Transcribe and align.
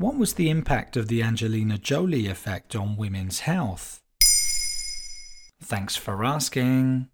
What 0.00 0.16
was 0.16 0.32
the 0.32 0.48
impact 0.48 0.96
of 0.96 1.08
the 1.08 1.22
Angelina 1.22 1.76
Jolie 1.76 2.26
effect 2.26 2.74
on 2.74 2.96
women's 2.96 3.40
health? 3.40 4.00
Thanks 5.62 5.94
for 5.94 6.24
asking. 6.24 7.10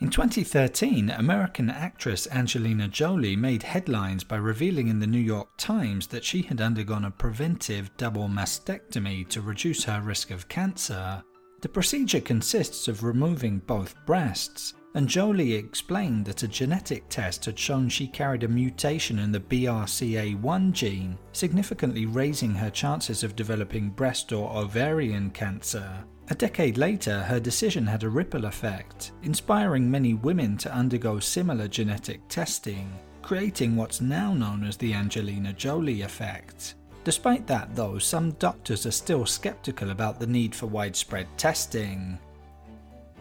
In 0.00 0.10
2013, 0.10 1.10
American 1.10 1.70
actress 1.70 2.26
Angelina 2.32 2.88
Jolie 2.88 3.36
made 3.36 3.62
headlines 3.62 4.24
by 4.24 4.34
revealing 4.34 4.88
in 4.88 4.98
the 4.98 5.06
New 5.06 5.20
York 5.20 5.46
Times 5.56 6.08
that 6.08 6.24
she 6.24 6.42
had 6.42 6.60
undergone 6.60 7.04
a 7.04 7.10
preventive 7.12 7.88
double 7.98 8.26
mastectomy 8.26 9.28
to 9.28 9.40
reduce 9.40 9.84
her 9.84 10.00
risk 10.00 10.32
of 10.32 10.48
cancer. 10.48 11.22
The 11.60 11.68
procedure 11.68 12.20
consists 12.20 12.88
of 12.88 13.04
removing 13.04 13.60
both 13.60 13.94
breasts, 14.06 14.74
and 14.94 15.08
Jolie 15.08 15.54
explained 15.54 16.24
that 16.26 16.44
a 16.44 16.48
genetic 16.48 17.08
test 17.08 17.44
had 17.44 17.58
shown 17.58 17.88
she 17.88 18.06
carried 18.06 18.44
a 18.44 18.48
mutation 18.48 19.18
in 19.18 19.32
the 19.32 19.40
BRCA1 19.40 20.72
gene, 20.72 21.18
significantly 21.32 22.06
raising 22.06 22.54
her 22.54 22.70
chances 22.70 23.24
of 23.24 23.34
developing 23.34 23.90
breast 23.90 24.32
or 24.32 24.56
ovarian 24.56 25.30
cancer. 25.30 26.04
A 26.30 26.34
decade 26.34 26.78
later, 26.78 27.22
her 27.24 27.40
decision 27.40 27.86
had 27.86 28.04
a 28.04 28.08
ripple 28.08 28.46
effect, 28.46 29.12
inspiring 29.24 29.90
many 29.90 30.14
women 30.14 30.56
to 30.58 30.72
undergo 30.72 31.18
similar 31.18 31.68
genetic 31.68 32.26
testing, 32.28 32.90
creating 33.20 33.74
what's 33.74 34.00
now 34.00 34.32
known 34.32 34.64
as 34.64 34.76
the 34.76 34.94
Angelina 34.94 35.52
Jolie 35.52 36.02
effect. 36.02 36.76
Despite 37.02 37.46
that, 37.48 37.74
though, 37.74 37.98
some 37.98 38.30
doctors 38.32 38.86
are 38.86 38.90
still 38.90 39.26
skeptical 39.26 39.90
about 39.90 40.18
the 40.18 40.26
need 40.26 40.54
for 40.54 40.66
widespread 40.66 41.26
testing. 41.36 42.18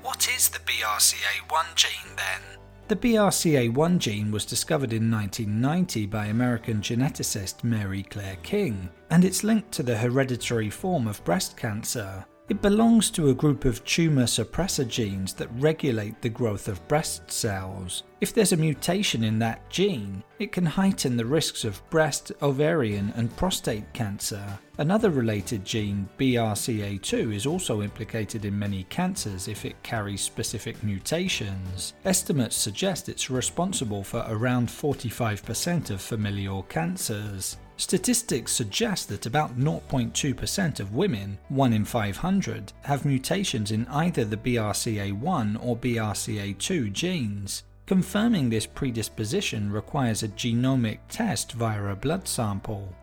What 0.03 0.27
is 0.27 0.49
the 0.49 0.59
BRCA1 0.59 1.75
gene 1.75 2.15
then? 2.17 2.41
The 2.89 2.95
BRCA1 2.97 3.97
gene 3.99 4.31
was 4.31 4.45
discovered 4.45 4.91
in 4.91 5.09
1990 5.09 6.07
by 6.07 6.25
American 6.25 6.81
geneticist 6.81 7.63
Mary 7.63 8.03
Claire 8.03 8.35
King, 8.43 8.89
and 9.09 9.23
it's 9.23 9.45
linked 9.45 9.71
to 9.71 9.81
the 9.81 9.95
hereditary 9.95 10.69
form 10.69 11.07
of 11.07 11.23
breast 11.23 11.55
cancer. 11.55 12.25
It 12.49 12.61
belongs 12.61 13.09
to 13.11 13.29
a 13.29 13.33
group 13.33 13.63
of 13.63 13.83
tumor 13.85 14.25
suppressor 14.25 14.85
genes 14.85 15.33
that 15.35 15.47
regulate 15.59 16.21
the 16.21 16.27
growth 16.27 16.67
of 16.67 16.85
breast 16.89 17.31
cells. 17.31 18.03
If 18.19 18.33
there's 18.33 18.51
a 18.51 18.57
mutation 18.57 19.23
in 19.23 19.39
that 19.39 19.69
gene, 19.69 20.23
it 20.39 20.51
can 20.51 20.65
heighten 20.65 21.15
the 21.15 21.25
risks 21.25 21.63
of 21.63 21.81
breast, 21.89 22.33
ovarian, 22.41 23.13
and 23.15 23.35
prostate 23.37 23.91
cancer. 23.93 24.43
Another 24.77 25.09
related 25.09 25.63
gene, 25.63 26.09
BRCA2, 26.17 27.33
is 27.33 27.45
also 27.45 27.81
implicated 27.81 28.43
in 28.43 28.59
many 28.59 28.83
cancers 28.85 29.47
if 29.47 29.63
it 29.63 29.81
carries 29.81 30.21
specific 30.21 30.83
mutations. 30.83 31.93
Estimates 32.03 32.57
suggest 32.57 33.07
it's 33.07 33.29
responsible 33.29 34.03
for 34.03 34.25
around 34.27 34.67
45% 34.67 35.91
of 35.91 36.01
familial 36.01 36.63
cancers. 36.63 37.57
Statistics 37.77 38.51
suggest 38.51 39.09
that 39.09 39.25
about 39.25 39.57
0.2% 39.57 40.79
of 40.79 40.93
women, 40.93 41.37
1 41.49 41.73
in 41.73 41.83
500, 41.85 42.71
have 42.83 43.05
mutations 43.05 43.71
in 43.71 43.87
either 43.87 44.23
the 44.23 44.37
BRCA1 44.37 45.57
or 45.63 45.75
BRCA2 45.77 46.91
genes. 46.91 47.63
Confirming 47.85 48.49
this 48.49 48.65
predisposition 48.65 49.71
requires 49.71 50.23
a 50.23 50.29
genomic 50.29 50.99
test 51.09 51.53
via 51.53 51.83
a 51.85 51.95
blood 51.95 52.27
sample. 52.27 52.95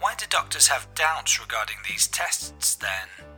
Why 0.00 0.14
do 0.16 0.26
doctors 0.28 0.66
have 0.68 0.92
doubts 0.94 1.40
regarding 1.40 1.76
these 1.88 2.08
tests 2.08 2.74
then? 2.74 3.33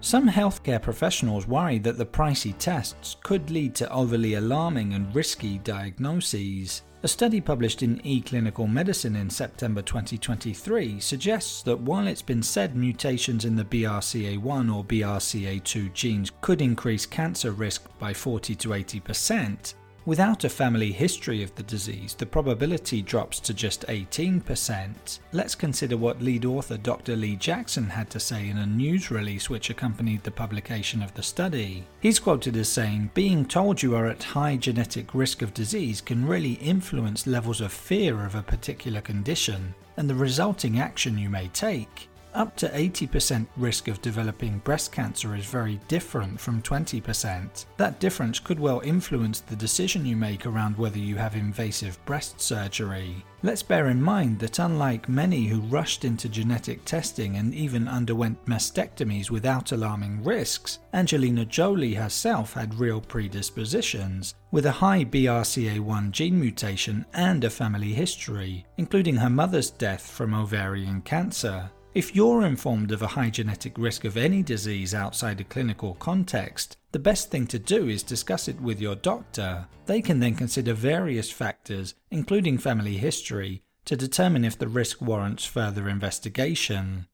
Some 0.00 0.28
healthcare 0.28 0.80
professionals 0.80 1.48
worry 1.48 1.78
that 1.80 1.98
the 1.98 2.06
pricey 2.06 2.56
tests 2.58 3.16
could 3.22 3.50
lead 3.50 3.74
to 3.76 3.90
overly 3.90 4.34
alarming 4.34 4.94
and 4.94 5.12
risky 5.14 5.58
diagnoses. 5.58 6.82
A 7.02 7.08
study 7.08 7.40
published 7.40 7.82
in 7.82 7.98
eClinical 8.00 8.70
Medicine 8.70 9.16
in 9.16 9.30
September 9.30 9.82
2023 9.82 11.00
suggests 11.00 11.62
that 11.62 11.78
while 11.78 12.06
it's 12.06 12.22
been 12.22 12.42
said 12.42 12.76
mutations 12.76 13.44
in 13.44 13.56
the 13.56 13.64
BRCA1 13.64 14.74
or 14.74 14.84
BRCA2 14.84 15.92
genes 15.92 16.32
could 16.40 16.60
increase 16.60 17.06
cancer 17.06 17.52
risk 17.52 17.86
by 17.98 18.12
40 18.12 18.54
to 18.56 18.68
80%, 18.70 19.74
Without 20.06 20.44
a 20.44 20.48
family 20.48 20.92
history 20.92 21.42
of 21.42 21.52
the 21.56 21.64
disease, 21.64 22.14
the 22.14 22.24
probability 22.24 23.02
drops 23.02 23.40
to 23.40 23.52
just 23.52 23.84
18%. 23.88 25.18
Let's 25.32 25.56
consider 25.56 25.96
what 25.96 26.22
lead 26.22 26.44
author 26.44 26.76
Dr. 26.76 27.16
Leigh 27.16 27.34
Jackson 27.34 27.90
had 27.90 28.08
to 28.10 28.20
say 28.20 28.48
in 28.48 28.58
a 28.58 28.66
news 28.66 29.10
release 29.10 29.50
which 29.50 29.68
accompanied 29.68 30.22
the 30.22 30.30
publication 30.30 31.02
of 31.02 31.12
the 31.14 31.24
study. 31.24 31.84
He's 31.98 32.20
quoted 32.20 32.56
as 32.56 32.68
saying, 32.68 33.10
Being 33.14 33.44
told 33.44 33.82
you 33.82 33.96
are 33.96 34.06
at 34.06 34.22
high 34.22 34.54
genetic 34.54 35.12
risk 35.12 35.42
of 35.42 35.52
disease 35.52 36.00
can 36.00 36.24
really 36.24 36.52
influence 36.52 37.26
levels 37.26 37.60
of 37.60 37.72
fear 37.72 38.24
of 38.24 38.36
a 38.36 38.42
particular 38.42 39.00
condition 39.00 39.74
and 39.96 40.08
the 40.08 40.14
resulting 40.14 40.78
action 40.78 41.18
you 41.18 41.30
may 41.30 41.48
take 41.48 42.08
up 42.36 42.54
to 42.56 42.68
80% 42.68 43.46
risk 43.56 43.88
of 43.88 44.02
developing 44.02 44.58
breast 44.58 44.92
cancer 44.92 45.34
is 45.34 45.46
very 45.46 45.80
different 45.88 46.38
from 46.38 46.62
20%. 46.62 47.64
That 47.78 47.98
difference 47.98 48.38
could 48.38 48.60
well 48.60 48.80
influence 48.80 49.40
the 49.40 49.56
decision 49.56 50.04
you 50.04 50.16
make 50.16 50.44
around 50.44 50.76
whether 50.76 50.98
you 50.98 51.16
have 51.16 51.34
invasive 51.34 51.98
breast 52.04 52.40
surgery. 52.40 53.24
Let's 53.42 53.62
bear 53.62 53.88
in 53.88 54.02
mind 54.02 54.38
that 54.40 54.58
unlike 54.58 55.08
many 55.08 55.44
who 55.44 55.60
rushed 55.60 56.04
into 56.04 56.28
genetic 56.28 56.84
testing 56.84 57.36
and 57.36 57.54
even 57.54 57.86
underwent 57.86 58.44
mastectomies 58.46 59.30
without 59.30 59.72
alarming 59.72 60.24
risks, 60.24 60.80
Angelina 60.92 61.44
Jolie 61.44 61.94
herself 61.94 62.54
had 62.54 62.74
real 62.74 63.00
predispositions, 63.00 64.34
with 64.50 64.66
a 64.66 64.72
high 64.72 65.04
BRCA1 65.04 66.10
gene 66.10 66.40
mutation 66.40 67.06
and 67.14 67.44
a 67.44 67.50
family 67.50 67.92
history, 67.92 68.66
including 68.78 69.16
her 69.16 69.30
mother's 69.30 69.70
death 69.70 70.10
from 70.10 70.34
ovarian 70.34 71.00
cancer. 71.02 71.70
If 71.96 72.14
you're 72.14 72.44
informed 72.44 72.92
of 72.92 73.00
a 73.00 73.06
high 73.06 73.30
genetic 73.30 73.78
risk 73.78 74.04
of 74.04 74.18
any 74.18 74.42
disease 74.42 74.94
outside 74.94 75.40
a 75.40 75.44
clinical 75.44 75.94
context, 75.94 76.76
the 76.92 76.98
best 76.98 77.30
thing 77.30 77.46
to 77.46 77.58
do 77.58 77.88
is 77.88 78.02
discuss 78.02 78.48
it 78.48 78.60
with 78.60 78.82
your 78.82 78.96
doctor. 78.96 79.66
They 79.86 80.02
can 80.02 80.20
then 80.20 80.34
consider 80.34 80.74
various 80.74 81.30
factors, 81.30 81.94
including 82.10 82.58
family 82.58 82.98
history, 82.98 83.62
to 83.86 83.96
determine 83.96 84.44
if 84.44 84.58
the 84.58 84.68
risk 84.68 85.00
warrants 85.00 85.46
further 85.46 85.88
investigation. 85.88 87.06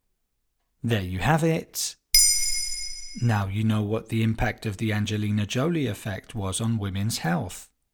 There 0.82 1.00
you 1.00 1.20
have 1.20 1.44
it. 1.44 1.94
Now 3.23 3.46
you 3.46 3.62
know 3.62 3.82
what 3.82 4.08
the 4.08 4.25
impact 4.25 4.67
of 4.67 4.78
the 4.78 4.93
Angelina 4.93 5.46
Jolie 5.46 5.87
effect 5.87 6.35
was 6.35 6.61
on 6.61 6.76
women's 6.76 7.19
health. 7.19 7.70